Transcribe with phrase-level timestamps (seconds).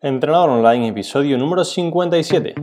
[0.00, 2.54] Entrenador Online, episodio número 57.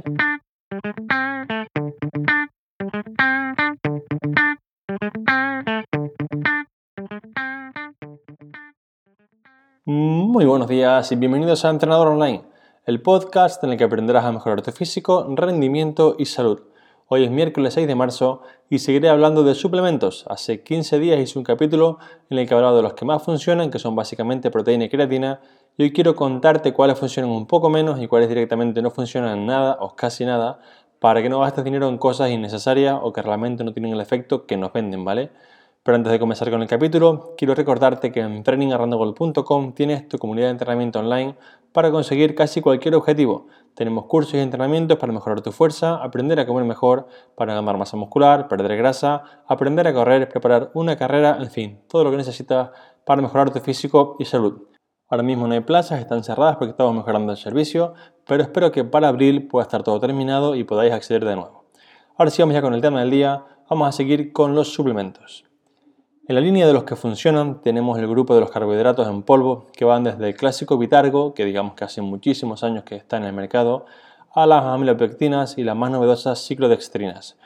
[9.83, 12.43] Muy buenos días y bienvenidos a Entrenador Online,
[12.85, 16.61] el podcast en el que aprenderás a mejorar tu físico, rendimiento y salud.
[17.07, 20.25] Hoy es miércoles 6 de marzo y seguiré hablando de suplementos.
[20.27, 21.99] Hace 15 días hice un capítulo
[22.29, 25.41] en el que hablaba de los que más funcionan, que son básicamente proteína y creatina,
[25.77, 29.77] y hoy quiero contarte cuáles funcionan un poco menos y cuáles directamente no funcionan nada
[29.79, 30.59] o casi nada
[30.99, 34.45] para que no gastes dinero en cosas innecesarias o que realmente no tienen el efecto
[34.45, 35.31] que nos venden, ¿vale?
[35.83, 40.47] Pero antes de comenzar con el capítulo, quiero recordarte que en trainingarrandogold.com tienes tu comunidad
[40.47, 41.35] de entrenamiento online
[41.73, 43.47] para conseguir casi cualquier objetivo.
[43.75, 47.97] Tenemos cursos y entrenamientos para mejorar tu fuerza, aprender a comer mejor, para ganar masa
[47.97, 52.71] muscular, perder grasa, aprender a correr, preparar una carrera, en fin, todo lo que necesitas
[53.05, 54.74] para mejorar tu físico y salud.
[55.07, 57.93] Ahora mismo no hay plazas, están cerradas porque estamos mejorando el servicio,
[58.25, 61.65] pero espero que para abril pueda estar todo terminado y podáis acceder de nuevo.
[62.17, 65.45] Ahora sí vamos ya con el tema del día, vamos a seguir con los suplementos.
[66.27, 69.67] En la línea de los que funcionan tenemos el grupo de los carbohidratos en polvo
[69.73, 73.25] que van desde el clásico Vitargo, que digamos que hace muchísimos años que está en
[73.25, 73.85] el mercado,
[74.33, 77.37] a las amilopectinas y las más novedosas ciclodextrinas.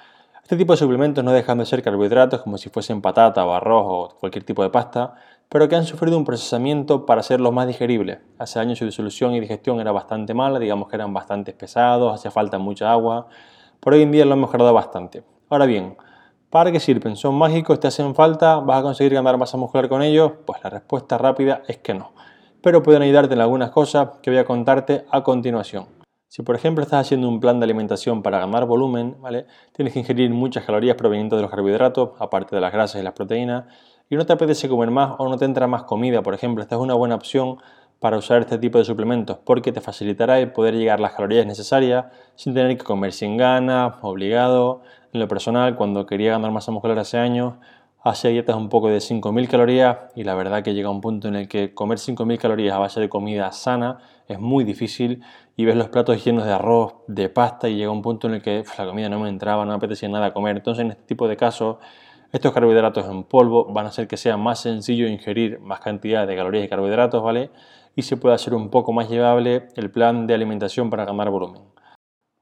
[0.41, 3.83] Este tipo de suplementos no dejan de ser carbohidratos como si fuesen patata o arroz
[3.85, 5.13] o cualquier tipo de pasta,
[5.49, 8.19] pero que han sufrido un procesamiento para hacerlos más digeribles.
[8.37, 12.29] Hace años su disolución y digestión era bastante mala, digamos que eran bastante pesados, hacía
[12.29, 13.27] falta mucha agua,
[13.79, 15.23] por hoy en día lo han mejorado bastante.
[15.49, 15.97] Ahora bien,
[16.51, 17.15] ¿para qué sirven?
[17.15, 17.79] ¿Son mágicos?
[17.79, 18.57] ¿Te hacen falta?
[18.57, 20.33] ¿Vas a conseguir ganar masa muscular con ellos?
[20.45, 22.11] Pues la respuesta rápida es que no.
[22.61, 25.87] Pero pueden ayudarte en algunas cosas que voy a contarte a continuación.
[26.27, 29.47] Si por ejemplo estás haciendo un plan de alimentación para ganar volumen, ¿vale?
[29.73, 33.13] tienes que ingerir muchas calorías provenientes de los carbohidratos, aparte de las grasas y las
[33.13, 33.65] proteínas,
[34.09, 36.75] y no te apetece comer más o no te entra más comida, por ejemplo, esta
[36.75, 37.57] es una buena opción
[37.99, 41.45] para usar este tipo de suplementos porque te facilitará el poder llegar a las calorías
[41.45, 44.81] necesarias sin tener que comer sin ganas, obligado.
[45.13, 47.55] En lo personal, cuando quería ganar masa muscular hace años,
[48.01, 51.35] hacía dietas un poco de 5.000 calorías y la verdad que llega un punto en
[51.35, 53.97] el que comer 5.000 calorías a base de comida sana
[54.27, 55.21] es muy difícil
[55.57, 58.41] y ves los platos llenos de arroz, de pasta y llega un punto en el
[58.41, 60.55] que la comida no me entraba, no me apetecía nada comer.
[60.55, 61.77] Entonces en este tipo de casos
[62.31, 66.35] estos carbohidratos en polvo van a hacer que sea más sencillo ingerir más cantidad de
[66.35, 67.49] calorías y carbohidratos, ¿vale?
[67.95, 71.61] Y se puede hacer un poco más llevable el plan de alimentación para ganar volumen.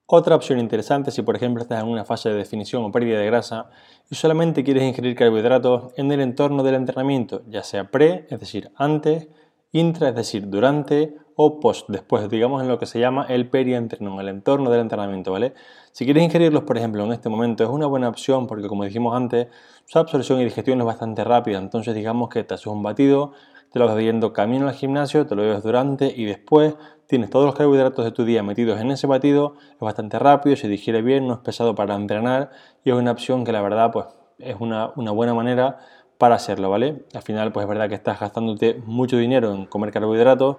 [0.10, 3.26] Otra opción interesante si por ejemplo estás en una fase de definición o pérdida de
[3.26, 3.70] grasa
[4.10, 8.72] y solamente quieres ingerir carbohidratos en el entorno del entrenamiento, ya sea pre, es decir,
[8.76, 9.28] antes,
[9.74, 14.20] intra, es decir, durante o post, después, digamos en lo que se llama el perientreno,
[14.20, 15.54] el entorno del entrenamiento, ¿vale?
[15.92, 19.16] Si quieres ingerirlos, por ejemplo, en este momento es una buena opción porque como dijimos
[19.16, 19.48] antes,
[19.86, 23.34] su absorción y digestión es bastante rápida, entonces digamos que te haces un batido,
[23.72, 26.74] te lo vas bebiendo camino al gimnasio, te lo bebes durante y después
[27.06, 30.68] tienes todos los carbohidratos de tu día metidos en ese batido, es bastante rápido, se
[30.68, 32.50] digiere bien, no es pesado para entrenar
[32.84, 34.08] y es una opción que la verdad pues
[34.40, 35.78] es una, una buena manera
[36.18, 37.04] para hacerlo, ¿vale?
[37.14, 40.58] Al final pues es verdad que estás gastándote mucho dinero en comer carbohidratos,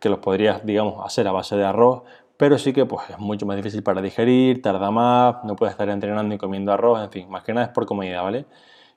[0.00, 2.02] que los podrías, digamos, hacer a base de arroz,
[2.36, 5.88] pero sí que pues, es mucho más difícil para digerir, tarda más, no puedes estar
[5.88, 8.46] entrenando y comiendo arroz, en fin, más que nada es por comodidad, ¿vale?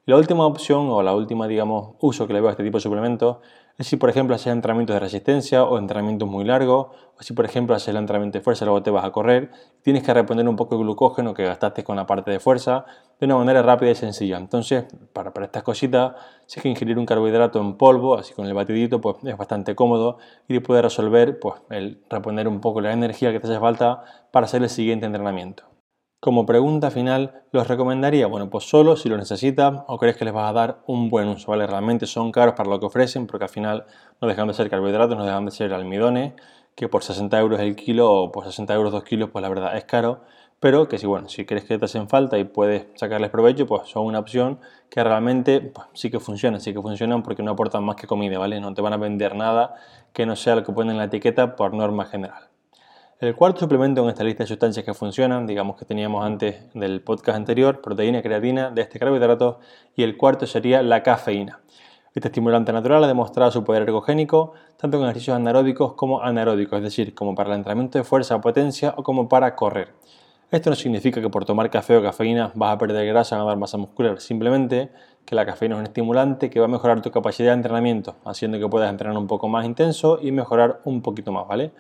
[0.06, 2.82] La última opción o la última, digamos, uso que le veo a este tipo de
[2.82, 3.38] suplementos
[3.84, 6.88] si, por ejemplo, haces entrenamientos de resistencia o entrenamientos muy largos,
[7.18, 10.04] o si, por ejemplo, haces el entrenamiento de fuerza luego te vas a correr, tienes
[10.04, 12.86] que reponer un poco de glucógeno que gastaste con la parte de fuerza
[13.20, 14.38] de una manera rápida y sencilla.
[14.38, 16.14] Entonces, para, para estas cositas,
[16.48, 19.76] si es que ingerir un carbohidrato en polvo, así con el batidito, pues es bastante
[19.76, 20.18] cómodo
[20.48, 24.04] y te puede resolver pues, el reponer un poco la energía que te hace falta
[24.32, 25.71] para hacer el siguiente entrenamiento.
[26.22, 28.28] Como pregunta final, ¿los recomendaría?
[28.28, 31.28] Bueno, pues solo si lo necesitas o crees que les vas a dar un buen
[31.28, 31.66] uso, ¿vale?
[31.66, 33.86] Realmente son caros para lo que ofrecen porque al final
[34.22, 36.34] no dejan de ser carbohidratos, no dejan de ser almidones,
[36.76, 39.76] que por 60 euros el kilo o por 60 euros dos kilos, pues la verdad
[39.76, 40.22] es caro,
[40.60, 43.90] pero que si, bueno, si crees que te hacen falta y puedes sacarles provecho, pues
[43.90, 44.60] son una opción
[44.92, 48.38] que realmente pues, sí que funciona, sí que funcionan porque no aportan más que comida,
[48.38, 48.62] ¿vale?
[48.62, 49.74] No te van a vender nada
[50.14, 52.51] que no sea lo que ponen en la etiqueta por norma general.
[53.22, 57.02] El cuarto suplemento en esta lista de sustancias que funcionan, digamos que teníamos antes del
[57.02, 59.60] podcast anterior, proteína, creatina, de este carbohidrato,
[59.96, 61.60] y el cuarto sería la cafeína.
[62.16, 66.84] Este estimulante natural ha demostrado su poder ergogénico tanto en ejercicios anaeróbicos como anaeróbicos, es
[66.84, 69.90] decir, como para el entrenamiento de fuerza o potencia o como para correr.
[70.50, 73.56] Esto no significa que por tomar café o cafeína vas a perder grasa o ganar
[73.56, 74.90] masa muscular, simplemente
[75.26, 78.58] que la cafeína es un estimulante que va a mejorar tu capacidad de entrenamiento, haciendo
[78.58, 81.72] que puedas entrenar un poco más intenso y mejorar un poquito más, ¿vale?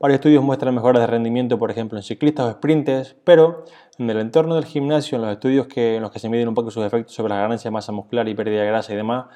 [0.00, 3.64] Varios estudios muestran mejoras de rendimiento, por ejemplo, en ciclistas o sprinters, pero
[3.98, 6.54] en el entorno del gimnasio, en los estudios que, en los que se miden un
[6.54, 9.26] poco sus efectos sobre la ganancia de masa muscular y pérdida de grasa y demás,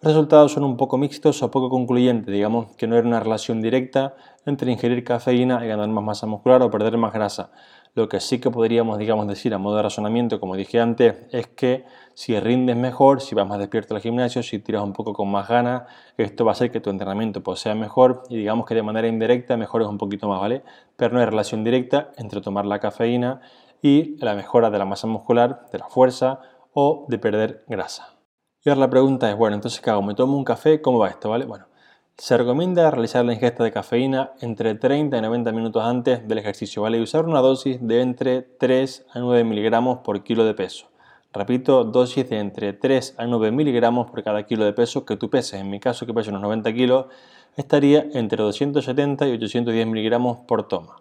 [0.00, 3.62] Los resultados son un poco mixtos o poco concluyentes, digamos que no era una relación
[3.62, 4.14] directa
[4.46, 7.50] entre ingerir cafeína y ganar más masa muscular o perder más grasa.
[7.94, 11.46] Lo que sí que podríamos, digamos, decir a modo de razonamiento, como dije antes, es
[11.48, 11.84] que
[12.14, 15.46] si rindes mejor, si vas más despierto al gimnasio, si tiras un poco con más
[15.46, 15.82] ganas,
[16.16, 19.08] esto va a hacer que tu entrenamiento pues, sea mejor y digamos que de manera
[19.08, 20.62] indirecta mejores un poquito más, ¿vale?
[20.96, 23.42] Pero no hay relación directa entre tomar la cafeína
[23.82, 26.40] y la mejora de la masa muscular, de la fuerza
[26.72, 28.16] o de perder grasa.
[28.64, 30.00] Y ahora la pregunta es, bueno, entonces ¿qué hago?
[30.00, 30.80] ¿Me tomo un café?
[30.80, 31.28] ¿Cómo va esto?
[31.28, 31.44] ¿Vale?
[31.44, 31.66] Bueno,
[32.18, 36.82] se recomienda realizar la ingesta de cafeína entre 30 y 90 minutos antes del ejercicio,
[36.82, 36.98] ¿vale?
[36.98, 40.86] Y usar una dosis de entre 3 a 9 miligramos por kilo de peso.
[41.32, 45.30] Repito, dosis de entre 3 a 9 miligramos por cada kilo de peso que tú
[45.30, 45.60] peses.
[45.60, 47.06] En mi caso, que peso unos 90 kilos,
[47.56, 50.96] estaría entre 270 y 810 miligramos por toma.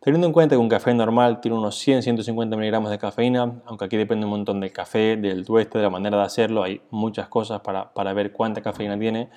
[0.00, 3.96] Teniendo en cuenta que un café normal tiene unos 100-150 miligramos de cafeína, aunque aquí
[3.96, 7.60] depende un montón del café, del tueste, de la manera de hacerlo, hay muchas cosas
[7.60, 9.30] para, para ver cuánta cafeína tiene,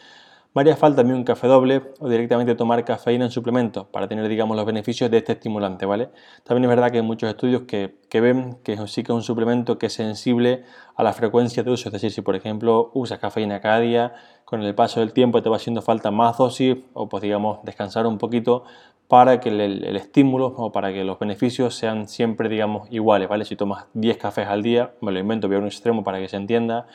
[0.53, 4.55] María falta también un café doble o directamente tomar cafeína en suplemento para tener, digamos,
[4.55, 6.09] los beneficios de este estimulante, ¿vale?
[6.43, 9.23] También es verdad que hay muchos estudios que, que ven que sí que es un
[9.23, 10.63] suplemento que es sensible
[10.95, 14.13] a la frecuencia de uso, es decir, si por ejemplo usas cafeína cada día,
[14.45, 18.05] con el paso del tiempo te va haciendo falta más dosis o pues digamos descansar
[18.05, 18.63] un poquito
[19.07, 23.45] para que el, estímulo o para que los beneficios sean siempre, digamos, iguales, ¿vale?
[23.45, 26.27] Si tomas 10 cafés al día, me lo invento, voy a un extremo para que
[26.27, 26.87] se entienda,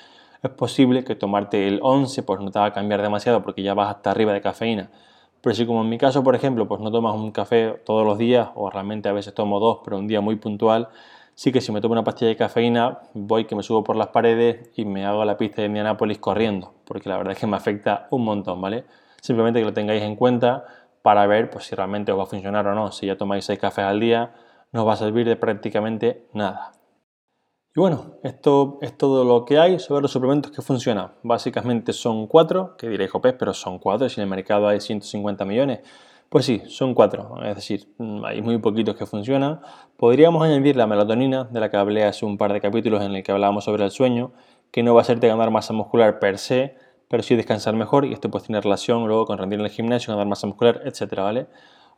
[0.42, 3.74] es posible que tomarte el 11 pues no te va a cambiar demasiado porque ya
[3.74, 4.90] vas hasta arriba de cafeína.
[5.40, 8.18] Pero si como en mi caso, por ejemplo, pues no tomas un café todos los
[8.18, 10.88] días o realmente a veces tomo dos, pero un día muy puntual,
[11.34, 14.08] sí que si me tomo una pastilla de cafeína voy que me subo por las
[14.08, 17.56] paredes y me hago la pista de Indianápolis corriendo, porque la verdad es que me
[17.56, 18.84] afecta un montón, ¿vale?
[19.20, 20.64] Simplemente que lo tengáis en cuenta
[21.02, 22.92] para ver pues, si realmente os va a funcionar o no.
[22.92, 24.34] Si ya tomáis 6 cafés al día,
[24.72, 26.72] no os va a servir de prácticamente nada.
[27.78, 31.12] Y bueno, esto es todo lo que hay sobre los suplementos que funcionan.
[31.22, 35.44] Básicamente son cuatro, que diréis, Jopés, pero son cuatro, si en el mercado hay 150
[35.44, 35.82] millones.
[36.28, 39.60] Pues sí, son cuatro, es decir, mm, hay muy poquitos que funcionan.
[39.96, 43.22] Podríamos añadir la melatonina, de la que hablé hace un par de capítulos en el
[43.22, 44.32] que hablábamos sobre el sueño,
[44.72, 46.74] que no va a hacerte ganar masa muscular per se,
[47.06, 50.12] pero sí descansar mejor y esto pues tiene relación luego con rendir en el gimnasio,
[50.12, 51.46] ganar masa muscular, etcétera, ¿vale?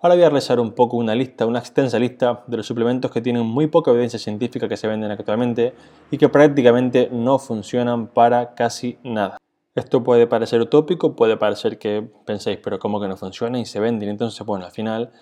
[0.03, 3.21] Ahora voy a realizar un poco una lista, una extensa lista de los suplementos que
[3.21, 5.75] tienen muy poca evidencia científica que se venden actualmente
[6.11, 9.37] y que prácticamente no funcionan para casi nada.
[9.75, 13.79] Esto puede parecer utópico, puede parecer que penséis, pero ¿cómo que no funciona y se
[13.79, 14.09] venden?
[14.09, 15.13] Entonces, bueno, al final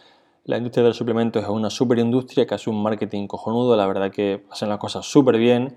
[0.45, 3.87] la industria de los suplementos es una super industria que hace un marketing cojonudo, la
[3.89, 5.77] verdad que hacen las cosas súper bien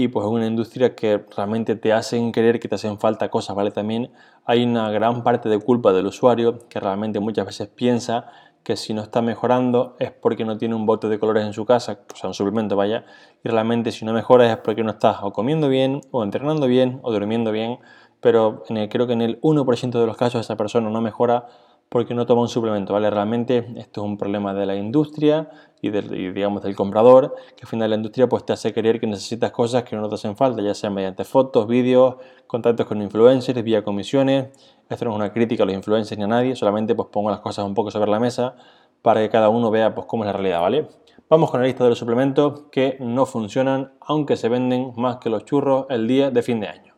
[0.00, 3.56] y pues es una industria que realmente te hacen creer que te hacen falta cosas,
[3.56, 3.72] ¿vale?
[3.72, 4.12] También
[4.44, 8.26] hay una gran parte de culpa del usuario que realmente muchas veces piensa
[8.62, 11.66] que si no está mejorando es porque no tiene un bote de colores en su
[11.66, 13.06] casa, o sea, un suplemento vaya,
[13.42, 17.00] y realmente si no mejoras es porque no estás o comiendo bien, o entrenando bien,
[17.02, 17.80] o durmiendo bien,
[18.20, 21.48] pero creo que en el 1% de los casos esa persona no mejora
[21.88, 23.08] porque no toma un suplemento, ¿vale?
[23.10, 25.48] Realmente esto es un problema de la industria
[25.80, 29.06] y, del, digamos del comprador, que al final la industria pues te hace creer que
[29.06, 33.62] necesitas cosas que no te hacen falta, ya sea mediante fotos, vídeos, contactos con influencers,
[33.62, 34.48] vía comisiones.
[34.88, 37.40] Esto no es una crítica a los influencers ni a nadie, solamente pues pongo las
[37.40, 38.54] cosas un poco sobre la mesa
[39.00, 40.88] para que cada uno vea pues cómo es la realidad, ¿vale?
[41.30, 45.30] Vamos con la lista de los suplementos que no funcionan, aunque se venden más que
[45.30, 46.94] los churros el día de fin de año.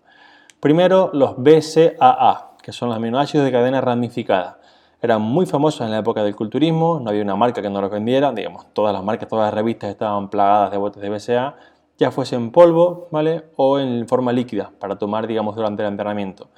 [0.60, 4.59] Primero, los BCAA, que son los aminoácidos de cadena ramificada
[5.02, 7.90] eran muy famosos en la época del culturismo, no había una marca que no los
[7.90, 11.56] vendiera, digamos, todas las marcas, todas las revistas estaban plagadas de botes de BCA,
[11.98, 13.44] ya fuese en polvo, ¿vale?
[13.56, 16.48] O en forma líquida, para tomar, digamos, durante el entrenamiento.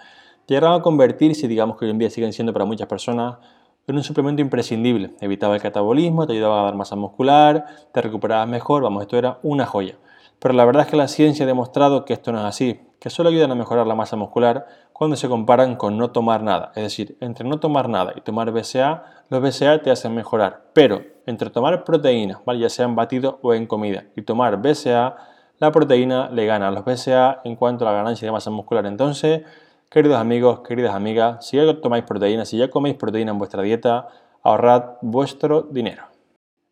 [0.47, 3.38] Llegaron a convertirse, digamos que hoy en día siguen siendo para muchas personas,
[3.87, 5.11] en un suplemento imprescindible.
[5.21, 9.38] Evitaba el catabolismo, te ayudaba a dar masa muscular, te recuperabas mejor, vamos, esto era
[9.43, 9.97] una joya.
[10.38, 13.11] Pero la verdad es que la ciencia ha demostrado que esto no es así, que
[13.11, 16.71] solo ayudan a mejorar la masa muscular cuando se comparan con no tomar nada.
[16.76, 20.66] Es decir, entre no tomar nada y tomar BCA, los BCA te hacen mejorar.
[20.73, 22.61] Pero entre tomar proteína, ¿vale?
[22.61, 25.16] ya sea en batido o en comida, y tomar BCA,
[25.59, 28.87] la proteína le gana a los BCA en cuanto a la ganancia de masa muscular.
[28.87, 29.42] Entonces,
[29.90, 34.11] queridos amigos, queridas amigas, si ya tomáis proteína, si ya coméis proteína en vuestra dieta,
[34.44, 36.04] ahorrad vuestro dinero.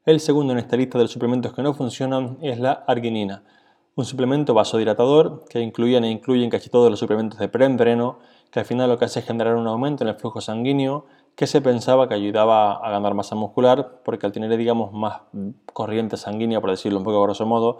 [0.04, 3.42] El segundo en esta lista de los suplementos que no funcionan es la arginina
[3.96, 8.18] un suplemento vasodilatador que incluyen e incluyen casi todos los suplementos de preentreno,
[8.50, 11.46] que al final lo que hace es generar un aumento en el flujo sanguíneo que
[11.46, 15.22] se pensaba que ayudaba a ganar masa muscular, porque al tener, digamos, más
[15.72, 17.78] corriente sanguínea, por decirlo un poco grosso modo,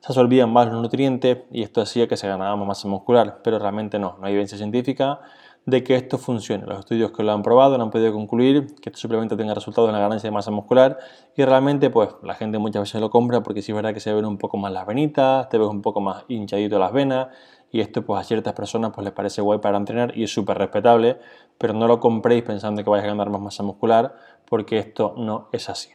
[0.00, 3.58] se absorbían más los nutrientes y esto hacía que se ganara más masa muscular, pero
[3.58, 5.20] realmente no, no hay evidencia científica
[5.64, 6.66] de que esto funcione.
[6.66, 9.88] Los estudios que lo han probado no han podido concluir que este suplemento tenga resultados
[9.88, 10.98] en la ganancia de masa muscular
[11.36, 14.12] y realmente pues la gente muchas veces lo compra porque sí es verdad que se
[14.12, 17.28] ven un poco más las venitas, te ves un poco más hinchadito las venas
[17.70, 20.58] y esto pues a ciertas personas pues les parece guay para entrenar y es súper
[20.58, 21.18] respetable,
[21.58, 24.16] pero no lo compréis pensando que vais a ganar más masa muscular
[24.48, 25.90] porque esto no es así.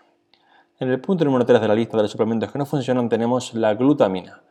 [0.80, 3.54] En el punto número 3 de la lista de los suplementos que no funcionan tenemos
[3.54, 4.44] la glutamina.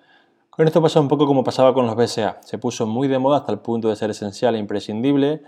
[0.57, 3.39] Con esto pasa un poco como pasaba con los BCA, se puso muy de moda
[3.39, 5.43] hasta el punto de ser esencial e imprescindible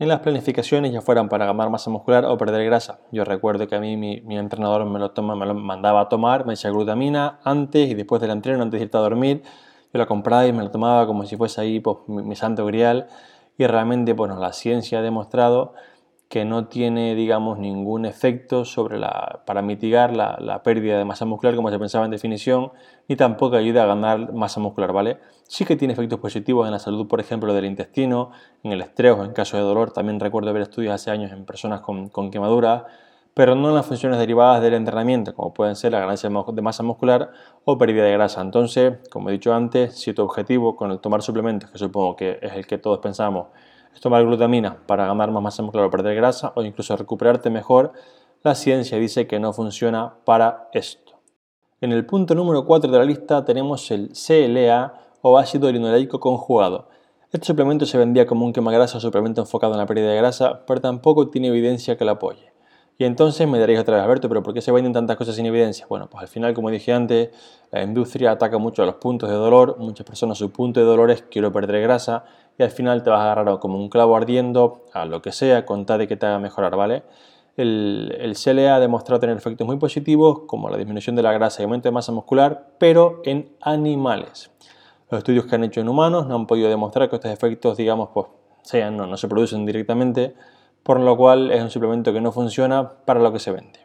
[0.00, 2.98] en las planificaciones ya fueran para ganar masa muscular o perder grasa.
[3.12, 6.44] Yo recuerdo que a mí mi, entrenador me lo, toma, me lo mandaba a tomar,
[6.44, 9.44] me decía glutamina antes y después del entreno, antes de irte a dormir.
[9.92, 13.06] Yo la compraba y me la tomaba como si fuese ahí pues, mi, santo grial.
[13.56, 15.74] Y realmente, bueno, la ciencia ha demostrado
[16.34, 21.54] que no tiene, digamos, ningún efecto sobre la, para mitigar la, pérdida de masa muscular
[21.54, 22.72] como se pensaba en definición,
[23.06, 25.18] ni tampoco ayuda a ganar masa muscular, ¿vale?
[25.44, 28.32] Sí que tiene efectos positivos en la salud, por ejemplo, del intestino,
[28.64, 29.92] en el estrés en caso de dolor.
[29.92, 32.82] También recuerdo ver estudios hace años en personas con, con quemaduras,
[33.32, 36.82] pero no en las funciones derivadas del entrenamiento, como pueden ser la ganancia de masa
[36.82, 37.30] muscular
[37.64, 38.40] o pérdida de grasa.
[38.40, 42.40] Entonces, como he dicho antes, si tu objetivo con el tomar suplementos, que supongo que
[42.42, 43.46] es el que todos pensamos,
[44.00, 47.92] tomar glutamina para ganar más masa muscular o perder grasa o incluso recuperarte mejor,
[48.42, 51.14] la ciencia dice que no funciona para esto.
[51.80, 56.88] En el punto número 4 de la lista tenemos el CLA o ácido linoleico conjugado.
[57.32, 60.64] Este suplemento se vendía como un quemagrasa o suplemento enfocado en la pérdida de grasa,
[60.66, 62.52] pero tampoco tiene evidencia que lo apoye.
[62.96, 65.46] Y entonces me daréis otra vez, Alberto, pero ¿por qué se venden tantas cosas sin
[65.46, 65.84] evidencia?
[65.88, 67.30] Bueno, pues al final, como dije antes,
[67.72, 69.78] la industria ataca mucho a los puntos de dolor.
[69.78, 72.24] Muchas personas su punto de dolor es quiero perder grasa
[72.58, 75.64] y al final te vas a agarrar como un clavo ardiendo a lo que sea
[75.66, 77.02] con tal de que te haga mejorar, ¿vale?
[77.56, 81.62] El, el CLA ha demostrado tener efectos muy positivos como la disminución de la grasa
[81.62, 84.50] y aumento de masa muscular, pero en animales.
[85.10, 88.08] Los estudios que han hecho en humanos no han podido demostrar que estos efectos, digamos,
[88.12, 88.26] pues
[88.62, 90.34] sean, no, no se producen directamente,
[90.82, 93.80] por lo cual es un suplemento que no funciona para lo que se vende.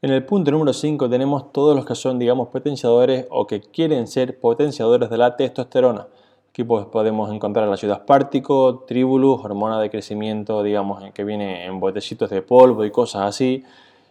[0.00, 4.08] En el punto número 5 tenemos todos los que son, digamos, potenciadores o que quieren
[4.08, 6.08] ser potenciadores de la testosterona.
[6.52, 11.80] Aquí pues, podemos encontrar el ácido aspartico, tribulus, hormona de crecimiento, digamos, que viene en
[11.80, 13.64] botecitos de polvo y cosas así.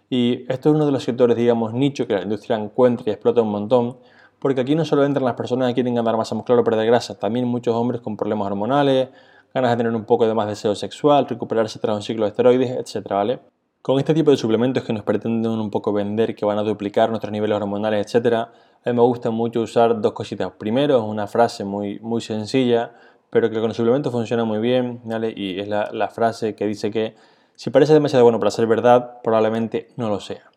[0.10, 3.44] Y esto es uno de los sectores, digamos, nicho que la industria encuentra y explota
[3.44, 3.98] un montón,
[4.40, 7.14] porque aquí no solo entran las personas que quieren ganar masa muscular o perder grasa,
[7.14, 9.10] también muchos hombres con problemas hormonales,
[9.54, 12.72] ganas de tener un poco de más deseo sexual, recuperarse tras un ciclo de esteroides,
[12.72, 13.08] etc.
[13.08, 13.40] ¿vale?
[13.84, 17.10] Con este tipo de suplementos que nos pretenden un poco vender, que van a duplicar
[17.10, 18.48] nuestros niveles hormonales, etc.,
[18.84, 20.52] a mí me gusta mucho usar dos cositas.
[20.58, 22.94] Primero, es una frase muy, muy sencilla,
[23.30, 25.34] pero que con el suplemento funciona muy bien, ¿vale?
[25.36, 27.16] Y es la, la frase que dice que
[27.56, 30.50] si parece demasiado bueno para ser verdad, probablemente no lo sea.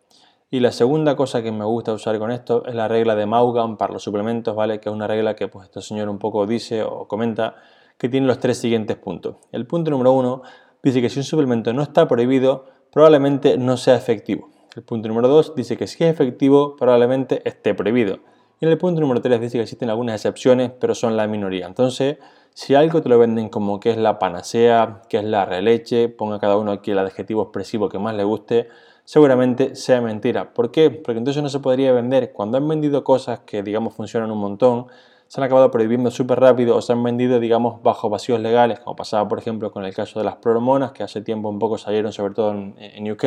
[0.50, 3.76] Y la segunda cosa que me gusta usar con esto es la regla de Maugan
[3.76, 4.80] para los suplementos, ¿vale?
[4.80, 7.56] Que es una regla que pues este señor un poco dice o comenta
[7.98, 9.36] que tiene los tres siguientes puntos.
[9.52, 10.42] El punto número uno
[10.82, 14.53] dice que si un suplemento no está prohibido, probablemente no sea efectivo.
[14.74, 18.18] El punto número 2 dice que si es efectivo, probablemente esté prohibido.
[18.60, 21.66] Y en el punto número 3 dice que existen algunas excepciones, pero son la minoría.
[21.66, 22.16] Entonces,
[22.54, 26.40] si algo te lo venden como que es la panacea, que es la releche, ponga
[26.40, 28.68] cada uno aquí el adjetivo expresivo que más le guste,
[29.04, 30.52] seguramente sea mentira.
[30.52, 30.90] ¿Por qué?
[30.90, 32.32] Porque entonces no se podría vender.
[32.32, 34.86] Cuando han vendido cosas que, digamos, funcionan un montón,
[35.34, 38.94] se han acabado prohibiendo súper rápido o se han vendido, digamos, bajo vacíos legales, como
[38.94, 42.12] pasaba, por ejemplo, con el caso de las proromonas, que hace tiempo un poco salieron,
[42.12, 43.24] sobre todo en, UK,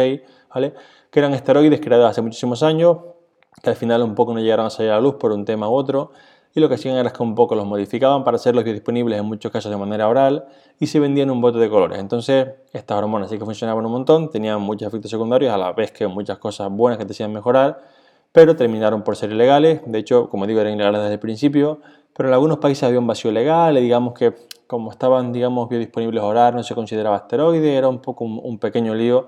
[0.56, 0.74] ¿vale?
[1.12, 3.00] Que eran esteroides creados hace muchísimos años,
[3.62, 5.68] que al final un poco no llegaron a salir a la luz por un tema
[5.68, 6.12] u otro,
[6.56, 9.52] y lo que hacían era que un poco los modificaban para hacerlos disponibles en muchos
[9.52, 10.46] casos de manera oral
[10.80, 12.00] y se vendían un bote de colores.
[12.00, 15.92] Entonces, estas hormonas sí que funcionaban un montón, tenían muchos efectos secundarios, a la vez
[15.92, 17.97] que muchas cosas buenas que te hacían mejorar,
[18.38, 19.82] pero terminaron por ser ilegales.
[19.88, 21.80] De hecho, como digo, eran ilegales desde el principio,
[22.16, 24.36] pero en algunos países había un vacío legal y digamos que
[24.68, 29.26] como estaban digamos biodisponibles orar no se consideraba asteroide, era un poco un, pequeño lío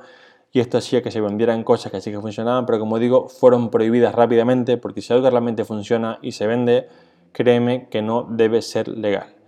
[0.51, 3.71] y esto hacía que se vendieran cosas que sí que funcionaban, pero como digo, fueron
[3.71, 6.87] prohibidas rápidamente porque si algo realmente funciona y se vende,
[7.31, 9.38] créeme que no debe ser legal.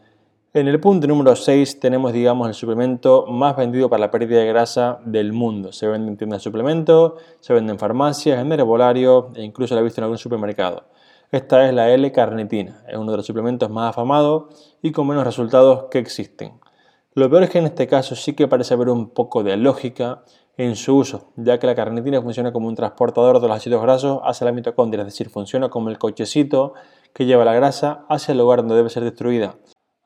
[0.54, 4.48] En el punto número 6 tenemos, digamos, el suplemento más vendido para la pérdida de
[4.48, 5.72] grasa del mundo.
[5.72, 9.80] Se vende en tiendas de suplementos, se vende en farmacias, en herbolario e incluso lo
[9.80, 10.90] he visto en algún supermercado.
[11.32, 15.86] Esta es la L-carnitina, es uno de los suplementos más afamados y con menos resultados
[15.90, 16.60] que existen.
[17.14, 20.26] Lo peor es que en este caso sí que parece haber un poco de lógica
[20.58, 24.20] en su uso, ya que la carnitina funciona como un transportador de los ácidos grasos
[24.26, 26.74] hacia la mitocondria, es decir, funciona como el cochecito
[27.14, 29.56] que lleva la grasa hacia el lugar donde debe ser destruida.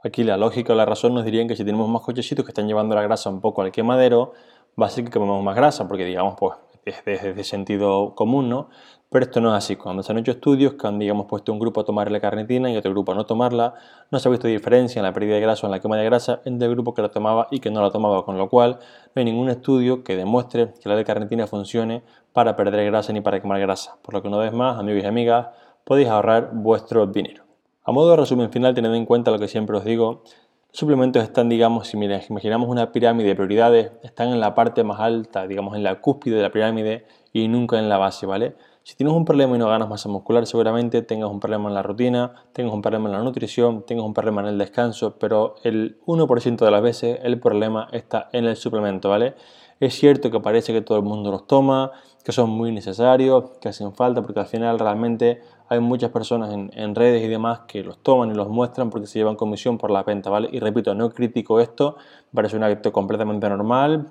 [0.06, 2.68] Aquí la lógica o la razón nos dirían que si tenemos más cochecitos que están
[2.68, 4.34] llevando la grasa un poco al quemadero,
[4.80, 6.54] va a ser que comemos más grasa, porque digamos, pues
[6.86, 8.70] es de, sentido común, ¿no?
[9.10, 9.76] Pero esto no es así.
[9.76, 12.70] Cuando se han hecho estudios que han, digamos, puesto un grupo a tomar la carnitina
[12.70, 13.74] y otro grupo a no tomarla,
[14.12, 16.06] no se ha visto diferencia en la pérdida de grasa o en la quema de
[16.06, 18.78] grasa entre el grupo que la tomaba y que no la tomaba, con lo cual
[19.16, 23.42] no hay ningún estudio que demuestre que la L-carnitina funcione para perder grasa ni para
[23.42, 23.98] quemar grasa.
[24.04, 25.48] Por lo que una vez más, amigos y amigas,
[25.84, 27.45] podéis ahorrar vuestro dinero.
[27.88, 30.24] A modo de resumen final, teniendo en cuenta lo que siempre os digo,
[30.72, 35.46] suplementos están, digamos, si imaginamos una pirámide de prioridades, están en la parte más alta,
[35.46, 38.56] digamos, en la cúspide de la pirámide y nunca en la base, ¿vale?
[38.82, 41.84] Si tienes un problema y no ganas masa muscular, seguramente tengas un problema en la
[41.84, 46.00] rutina, tengas un problema en la nutrición, tengas un problema en el descanso, pero el
[46.08, 49.36] 1% de las veces el problema está en el suplemento, ¿vale?
[49.80, 51.92] Es cierto que parece que todo el mundo los toma,
[52.24, 56.96] que son muy necesarios, que hacen falta, porque al final realmente hay muchas personas en,
[56.96, 60.04] redes y demás que los toman y los muestran porque se llevan comisión por la
[60.04, 60.50] venta, ¿vale?
[60.52, 61.98] Y repito, no critico esto,
[62.34, 64.08] parece un acto completamente normal,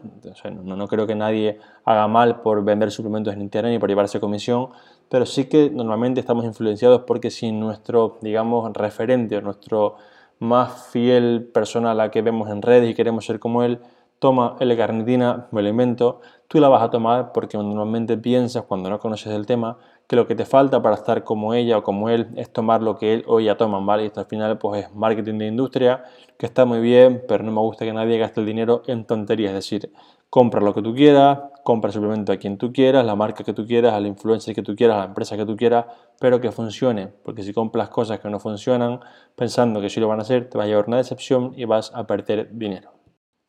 [0.63, 4.71] no, creo que nadie haga mal por vender suplementos en internet y por llevarse comisión,
[5.09, 9.97] pero sí que normalmente estamos influenciados porque si nuestro, digamos, referente o nuestro
[10.41, 13.79] más fiel persona a la que vemos en redes y queremos ser como él,
[14.19, 18.99] toma L-carnitina, me lo invento, tú la vas a tomar porque normalmente piensas cuando no
[18.99, 22.29] conoces el tema que lo que te falta para estar como ella o como él
[22.37, 24.05] es tomar lo que él o ella toman, ¿vale?
[24.05, 26.05] Y esto al final pues es marketing de industria,
[26.39, 29.51] que está muy bien, pero no me gusta que nadie gaste el dinero en tonterías,
[29.51, 29.93] es decir,
[30.29, 33.53] compra lo que tú quieras, compra el suplemento a quien tú quieras, la marca que
[33.53, 35.87] tú quieras, al influencer que tú quieras, a la empresa que tú quieras,
[36.21, 39.01] pero que funcione, porque si compras cosas que no funcionan
[39.37, 41.93] pensando que sí lo van a hacer, te va a llevar una decepción y vas
[41.95, 42.91] a perder dinero.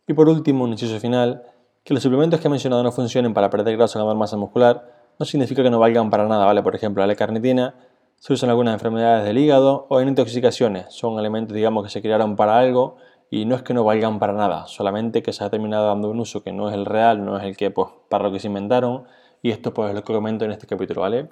[0.08, 1.44] Y por último, un inciso final,
[1.84, 4.95] que los suplementos que he mencionado no funcionen para perder grasa o ganar masa muscular,
[5.20, 6.62] no significa que no valgan para nada, ¿vale?
[6.62, 7.76] Por ejemplo, la L-carnitina
[8.18, 10.88] se usa en algunas enfermedades del hígado o en intoxicaciones.
[10.90, 12.98] Son elementos, digamos, que se crearon para algo
[13.30, 16.20] y no es que no valgan para nada, solamente que se ha terminado dando un
[16.20, 18.48] uso que no es el real, no es el que, pues, para lo que se
[18.48, 19.06] inventaron.
[19.42, 21.30] Y esto, pues, es lo que comento en este capítulo, ¿vale?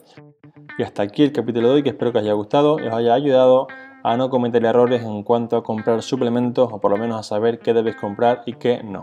[0.78, 2.94] Y hasta aquí el capítulo de hoy, que espero que os haya gustado y os
[2.94, 3.68] haya ayudado
[4.04, 7.60] a no cometer errores en cuanto a comprar suplementos o por lo menos a saber
[7.60, 9.02] qué debes comprar y qué no.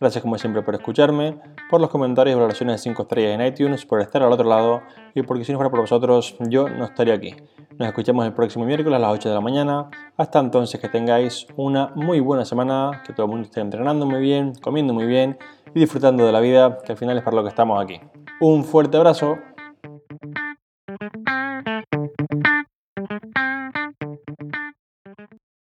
[0.00, 3.84] Gracias como siempre por escucharme, por los comentarios y valoraciones de 5 estrellas en iTunes,
[3.84, 4.82] por estar al otro lado
[5.14, 7.34] y porque si no fuera por vosotros yo no estaría aquí.
[7.78, 9.90] Nos escuchamos el próximo miércoles a las 8 de la mañana.
[10.16, 14.20] Hasta entonces que tengáis una muy buena semana, que todo el mundo esté entrenando muy
[14.20, 15.36] bien, comiendo muy bien
[15.74, 18.00] y disfrutando de la vida, que al final es para lo que estamos aquí.
[18.40, 19.38] Un fuerte abrazo.